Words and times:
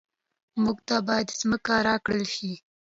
موږ 0.63 0.77
ته 0.87 0.95
باید 1.07 1.27
ځمکه 1.39 1.73
راکړل 1.87 2.23
شي 2.35 2.53